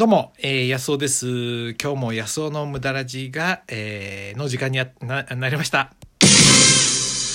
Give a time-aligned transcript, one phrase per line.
[0.00, 1.72] どうも、えー、安尾です。
[1.72, 5.92] 今日も安尾の無駄ラジが、えー、の時間になりました。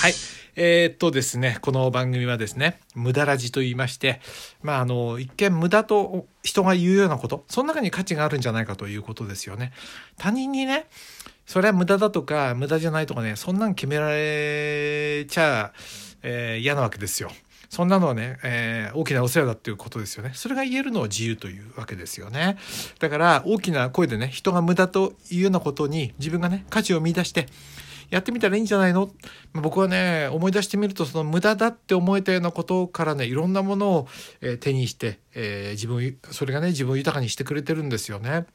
[0.00, 0.12] はい。
[0.56, 4.20] えー、っとですね、この番組はですね、無駄ラジと言いまして、
[4.60, 9.70] まあ、あの、一見無駄と人が言うようなこと、その中に価値があるんじゃないかということですよね。
[10.16, 10.88] 他人にね、
[11.46, 15.72] それは無駄だとか、無駄じゃないとかね、そんなん決められちゃ、
[16.24, 17.30] えー嫌なわけですよ。
[17.68, 20.32] そんなのはね、えー大きなお世話だっていうことですよね。
[20.34, 22.56] それが言えるのは自由というわけですよね。
[22.98, 27.46] だから大きな声でね、人が無駄というようなことに自分がね、価値を見出して、
[28.10, 29.10] やってみたらいいんじゃないの？
[29.52, 34.08] 僕はね、思い出してみると、その無駄だって思えたようなことからね、いろんなものを、
[34.40, 38.46] え手にして、えー自分、それがね、自分を豊かにしてくれてるんですよね。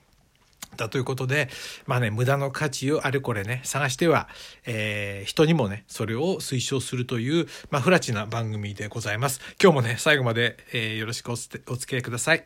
[0.77, 1.49] だということで、
[1.85, 4.27] まあね、無駄の価値をあれこれね、探しては、
[4.65, 9.39] えー人にもね、それを推奨するという、まあ、不埒な番組でございます。
[9.61, 12.45] 今日もね、最後まで、えーよろしくおつお付き合いください。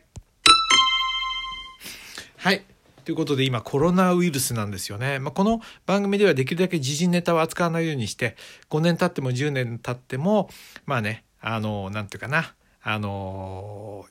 [2.36, 2.64] はい。
[3.04, 5.18] ということで今コロナウイルスなんですよね。
[5.18, 8.36] まあ、この番組ではできるだけ時事ネタを扱わないようにして、
[8.70, 10.50] 5年経っても10年経っても、
[10.84, 14.04] まあね、あの、なんていうかな、あの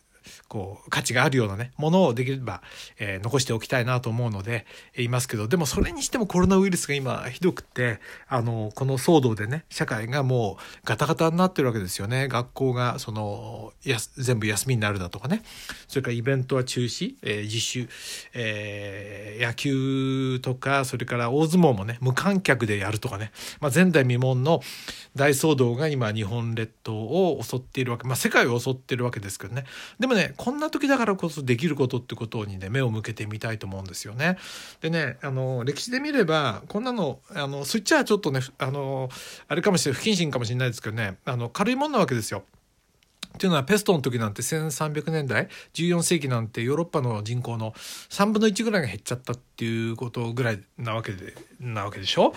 [0.47, 2.61] こう価値があるようなねものをできれば、
[2.99, 12.27] えー残しておきたいなと思うので言いますけどでもそれにしてもコロナウイルスが今ひどくてあのこの騒動でね社会がもうガタガタになってるわけですよね。
[12.27, 15.41] 学校がそのや全部休みになるだとかね。
[15.87, 17.89] それからイベントは中止、えー自主、
[18.33, 24.61] えー野球とかそれから大相撲もね無観客でやるとかね、まあ、前代未聞の
[25.15, 29.65] 大騒動が今日本列島を襲っているわけまあ世界を襲ってるわけですけどね。
[29.99, 34.37] でもねねこんな時だからこそできることってことにね目を向けてみたいと思うんですよね。
[34.81, 39.09] でねあの歴史で見ればこんなのあのそっちはちょっとねあの
[39.47, 42.43] あれかもしれない不謹慎かもしれないですけどねあの軽いもんなわけですよ。
[43.37, 47.71] っていうのはペストの時なんて1300年代14世紀なんてヨーロッパの人口の
[48.09, 52.33] 3分の1ぐらいが減っちゃったっていうことぐらいなわけでなわけでしょ、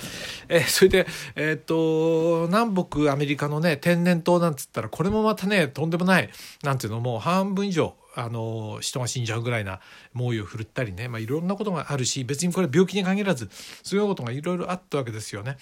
[0.49, 6.29] えーそれでえーっと南北アメリカのね天然痘なんつったらこれもまたねとんでもない
[6.63, 9.81] なんていうのもう半分以上あの人が死んじゃうぐらいな
[10.13, 13.49] 猛威を振るったりね、まあ、いろんなことがあるし別にこれ病気に限らず
[13.83, 15.57] そういうことがいろいろあったわけですよね。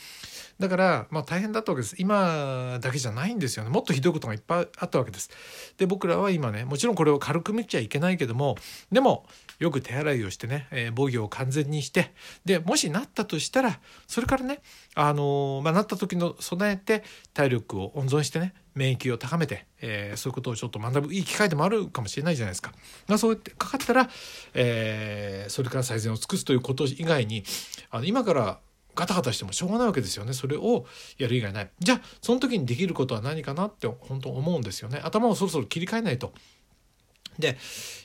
[0.58, 5.30] だから、まあ、大変だったわけです今だけじゃないんですよねもっとひどいことがいっぱいあったわけです
[5.76, 8.56] で僕らは今ねもちろんこれを軽く見ちゃいけないけども
[8.90, 9.24] でも
[9.60, 12.12] よく手洗いをしてね、えー防御を完全にして
[12.44, 14.60] でもしなったとしたらそれからね
[14.94, 17.04] あのーまあ、なった時の備えて
[17.34, 22.72] 体力を温存してね免疫を高めて、えーそういうことをちょっと学ぶいい機会でもあるかもしれないじゃないですか。
[23.08, 24.08] まあ、そうやってかかったら、
[24.54, 27.42] えーそれから最善を尽くすということ以外に
[27.90, 28.58] あの今から
[28.94, 30.32] ガタガタしてもしょうがないわけですよね。
[30.32, 30.84] それを
[31.18, 31.70] やる以外ない。
[31.78, 35.00] じゃあその時にできることは何かなって本当思うんですよね。
[35.04, 36.32] 頭をそろそろ切り替えないと。
[37.38, 37.56] で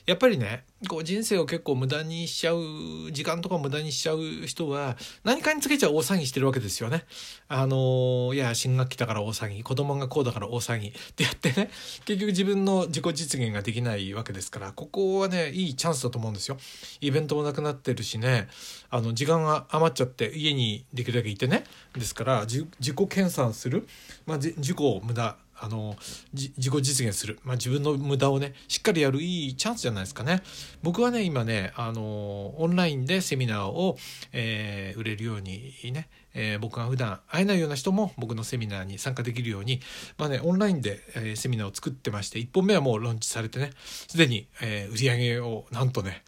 [0.06, 7.04] やっぱりねこう人生を結構無駄にしちゃう時間とか無駄にしちゃう人は何かにつけちゃ大騒ぎしてるわけですよね。
[7.48, 11.70] あのいや新学期だから大騒ぎ子供がこうだから大騒ぎってやってね
[12.04, 16.58] 結局自分の自己実現ができないわけですからここはねいいチャンスだと思うんですよ。
[17.00, 18.48] イベントもなくなってるしね
[18.90, 21.64] あの時間が余っちゃって家にできるだけいてね
[21.94, 22.68] ですから自己
[23.08, 23.88] 研鑽する、
[24.26, 25.96] まあ、自己を無駄あの
[26.34, 30.42] 自己実現する、まあ、自分の無駄をねしっかりやるいいチャンスじゃないですかね。
[30.82, 33.96] 僕はね今ねあのオンラインでセミナーを、
[34.32, 39.80] えー売れるようにね、えー僕が普段会えないような人も僕のセミナーに参加できるように、
[40.18, 46.22] まあね、オンラインで、えーセミナーを作ってまして1本目はもうローンチされてねすでに、えー売り上げをなんとね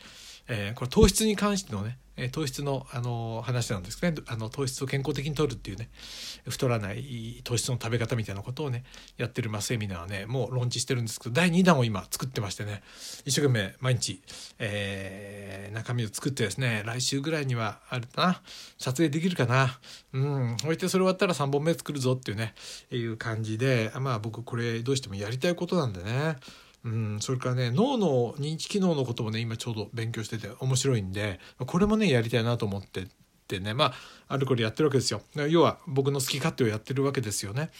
[0.48, 4.14] えーこれ糖質に関してのね、え糖質の、あの話なんですね。
[4.26, 5.90] あの糖質を健康的に摂るっていうね。
[6.48, 8.84] 太らない糖質の食べ方みたいなことをね
[9.16, 12.82] やってる、ま、セミナーはねもうローンチしてるんですけど第2弾を今作ってましてね。
[13.24, 14.22] 一生懸命毎日、
[14.58, 18.42] えー中身を作ってですね来週ぐらいにはあるかな。
[18.78, 19.78] 撮影できるかな。
[20.12, 20.54] うん。
[20.54, 22.54] 置いてそれ終わったら3本目作るぞっていうね
[22.90, 26.36] いう感じでまあ僕これどうしてもやりたいことなんでね。
[26.86, 33.06] うん、それからね脳の認知機能のこともね今ちょうど勉強してて面白いんでこれもねやりたいなと思ってっ
[33.48, 33.94] てねまあ
[34.28, 35.20] あるこれやってるわけですよ。
[35.48, 37.70] 要は僕の好き勝手をやってるわけですよね。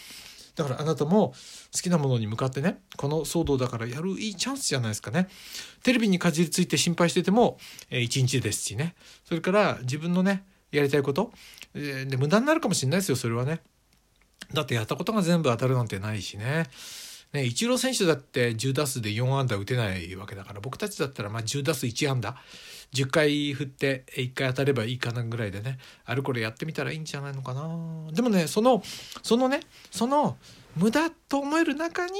[0.55, 1.33] だからあなたも
[1.73, 5.29] 好きなものに向かってねこの騒動だからやるいいチャンスじゃないですかね。
[5.83, 7.57] テレビにかじりついて心配してても、
[7.89, 8.95] えー一日ですしね。
[9.23, 11.31] それから自分のねやりたいこと、
[11.73, 13.61] えーで無駄になるかもしれないですよそれはね。
[14.53, 16.67] だってやったことが全部当たるなんてないしね。
[17.33, 22.37] ね、イチロー選手だって10打数で4安打打てないわけだから僕たちだったらまあ10打数1安打。
[22.93, 27.67] 10回振って1回当たればいいかなぐらいでねあれこれやってみたらいいんじゃないのかな。
[28.13, 28.81] でもねその
[29.23, 29.59] そのね
[29.91, 30.37] その
[30.77, 32.19] 無駄と思える中に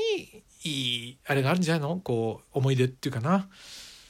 [0.65, 2.01] いいあれがあるんじゃないの？
[2.03, 3.47] こう思い出っていうかな。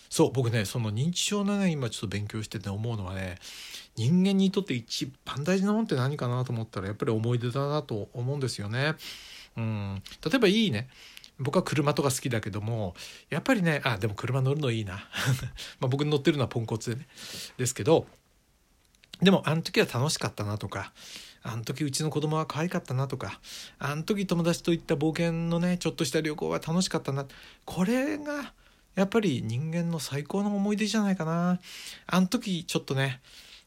[0.10, 3.38] そう僕ねその認知症のね今ちょっと勉強してて思うのはね
[3.96, 8.96] 人間にとって一番大事なもんって何かなと思ったらやっぱり思い出だなと思うんですよね。
[9.58, 10.88] うん、例えばいいね。
[11.40, 12.96] 僕は車とか好きだけども
[13.30, 15.08] やっぱりねあでも車乗るのいいな。
[15.80, 17.08] まあ僕乗ってるのはポンコツでね。
[17.58, 18.08] ですけど
[19.22, 20.94] でもあの時は楽しかったなとか
[21.44, 23.40] あの時うちの子供は可愛かったなとか
[23.80, 27.26] あの時友達と行った冒険のねちょっとした旅行は楽しかったな。
[27.66, 28.54] これが
[28.96, 31.60] やっぱり人間の最高の思い出じゃないかな。
[32.08, 33.22] あの時ちょっとね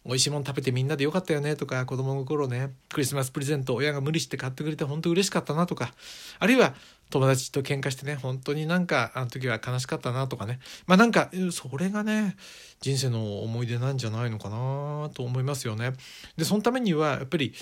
[0.05, 5.93] 美味しいもの食べてみんなでよかったよねとか子供の頃ねクリスマスプレゼント親が無理して買ってくれて本当嬉しかったなとか
[6.38, 6.75] あるいは
[7.11, 12.37] 友達と喧嘩してね本当になんかあの時は悲しかったなとかねまあなんかそれがね
[12.81, 15.93] 人生の思い出なんじゃないのかなと思いますよね。
[16.37, 17.52] でそのためにはやっぱり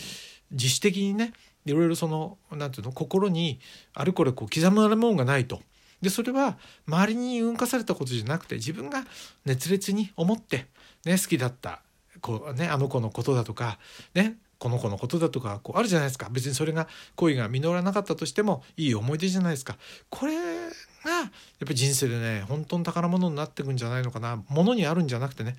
[0.53, 1.33] 自主的にね
[1.67, 3.59] いろいろその何て言うの心に
[3.95, 5.61] あれこれこう刻まれるもんがないと。
[6.01, 6.57] でそれは
[6.87, 9.05] 周りに運化されたことじゃなくて自分が
[9.45, 10.67] 熱烈に思って、
[11.05, 11.83] ね、好きだった
[12.21, 13.79] こう、ね、あの子のことだとか、
[14.15, 16.29] ね、この子のことだとかこうあるじゃないですか。
[16.31, 19.77] 別にそれが恋が実らなかったとしてもいい思い出じゃないですか。
[20.11, 21.29] これがやっ
[21.61, 24.43] ぱり人生でね本当の宝物になってくんじゃないのかな。
[24.49, 25.57] ものにあるんじゃなくてね。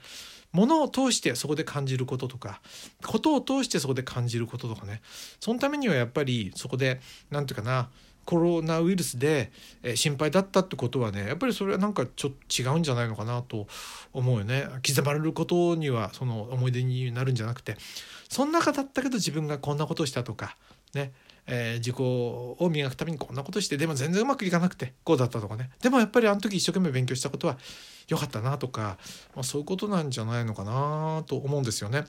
[0.51, 2.59] ものを通してそこで感じることとか
[3.05, 5.01] ことを通してそこで感じることとかね。
[5.39, 7.89] そのためにはやっぱりそこで何て言うかな
[8.29, 9.51] コロナウイルスで
[9.95, 13.65] 心配だったってことはねやっぱりそれはなんかちょっと違うんじゃないのかなと
[14.13, 14.67] 思うよね。
[14.87, 17.75] 刻まれることにはその思い出になるんじゃなくて。
[18.29, 20.55] そん中だったけど自分がこんなことしたとか
[20.93, 21.11] ね。
[21.47, 25.71] えー、自己を磨くためにこんなことしてでも全然うまくいかなくてこうだったとかね。
[25.81, 27.57] でもやっぱりあの時一生懸命勉強したことは
[28.09, 28.99] 良かったなとか、
[29.33, 32.05] まあ、そういうことなんじゃないのかなと思うんですよね。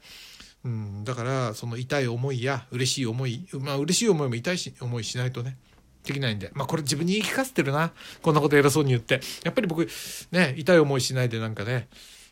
[0.66, 5.56] うん、だからその痛い思いや嬉しい思いまあ嬉しい思いも痛いし思いしないとね。
[6.04, 6.50] できないんで。
[6.54, 7.92] まあこれ自分に言い聞かせてるな。
[8.22, 9.20] こんなこと偉そうに言って。
[9.44, 9.86] やっぱり僕
[10.32, 11.88] ね痛い思いしないでなんかね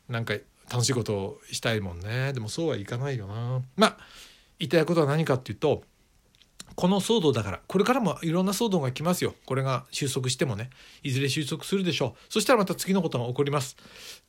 [0.08, 0.34] なんか
[0.70, 2.32] 楽しいことをしたいもんね。
[2.32, 3.62] でもそうはいかないよな。
[3.76, 3.96] まあ
[4.58, 5.82] 言いたいことは何かっていうと
[6.74, 7.60] この騒動だから。
[7.66, 9.34] これからもいろんな騒動が来ますよ。
[9.46, 10.70] これが収束してもね。
[11.02, 12.32] いずれ収束するでしょう。
[12.32, 13.76] そしたらまた次のことが起こります。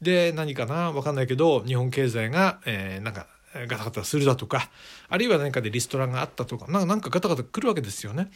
[0.02, 0.92] で何かな？
[0.92, 3.28] 分かんないけど日本経済が、えー、なんか
[3.68, 4.70] ガタガタするだとか
[5.10, 8.30] あるいは何かでリストラがあったとかなんかガタガタ来るわけですよね、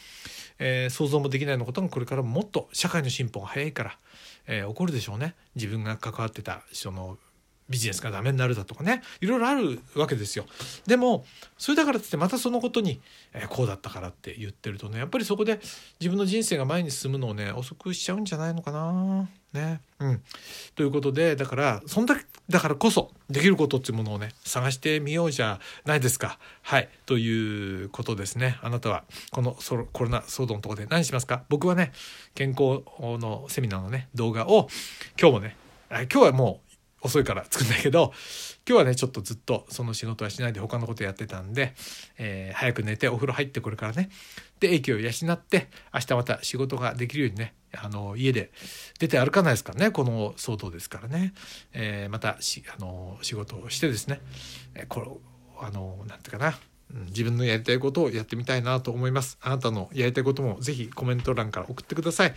[0.59, 3.97] えー、想像もできないようなことがこれからもっと社会の進歩が早いから、
[4.47, 5.35] えー、起こるでしょうね。
[5.55, 7.17] 自分が関わってたその
[7.69, 9.01] ビジネスがダメになるだとかね。
[9.21, 10.45] いろいろあるわけですよ。
[10.85, 11.25] でも
[11.57, 13.01] それだからってまたそのことに、
[13.33, 15.59] えー、こうだったからって言ってるとねやっぱりそこで
[15.99, 19.29] 自分の人生が前に進むのをね遅くしちゃうんじゃないのかな。
[19.53, 19.81] ね。
[19.99, 20.21] うん。
[20.75, 26.39] ということでだからそんだけだからこそできることっていうものをね探してみようじゃないですか。
[26.61, 26.89] はい。
[27.05, 28.59] ということですね。
[28.61, 29.57] あなたはこの
[29.93, 31.43] コロナ騒動のとこで何しますか？
[31.49, 31.93] 僕はね
[32.35, 34.67] 健康のセミナーのね動画を
[35.19, 35.55] 今日もね
[35.89, 36.61] 今日はも
[37.01, 38.13] う遅いから作んないけど
[38.67, 41.73] 今日はねちょっとずっとその仕事はしないで他のことやってたんで、
[42.17, 44.09] えー、早く寝てお風呂入ってこれからね
[44.61, 48.51] で影響を養って明日また仕事ができるようにねあの家で
[48.99, 51.33] 出て歩かないですからねこの騒動ですからね、
[51.73, 54.21] えー、またしあの仕事をしてですね、
[54.75, 55.07] えー、これ
[55.59, 56.57] あのなんていうかな
[57.07, 59.37] 自分のやりたいことをやってみたいなと思います。
[59.41, 62.35] あなたのやりたいこともぜひコメント欄から送ってください。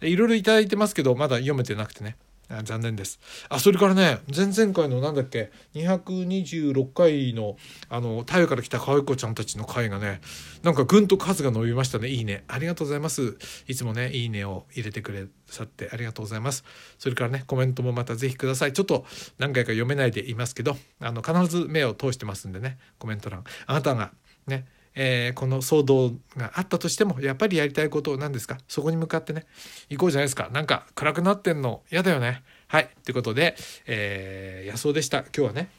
[0.00, 2.16] いろいろいただいてますけど、まだ読めてなくてね。
[2.64, 3.20] 残念です。
[3.50, 7.56] あ、それからね、前々回のなんだっけ、226回の、
[7.90, 10.20] あの、太陽から来た可愛い子ちゃんたちの回がね、
[10.62, 12.08] なんかぐんと数が伸びましたね。
[12.08, 12.44] いいね。
[12.48, 13.36] ありがとうございます。
[13.66, 16.64] いつもね、いいねを入れてくれさってありがとうございます。
[16.98, 18.72] それからね、コメントもまたぜひください。
[18.72, 19.04] ちょっと
[19.38, 23.44] 何回か読めないでいますけど、あの、必ず目を通してますんでね、コメント欄。
[23.66, 24.12] あなたが
[24.46, 24.66] ね、
[25.00, 28.58] えー、この騒動があったとしてもやっぱりやりたいことなんですか？
[28.66, 29.46] そこに向かってね
[29.88, 33.54] 行こうじゃないですかなんか暗くなってんの嫌だよねはいということで、
[33.86, 35.70] えー、野草でした今日はね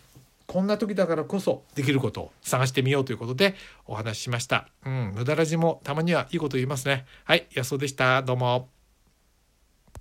[0.48, 4.68] こんな時だからこそできることを探してみようということでお話ししました。
[4.84, 7.06] うん、無駄ラジもたまにはいいこと言いますね。
[7.26, 8.24] はい、野草でした。
[8.24, 8.79] どうも。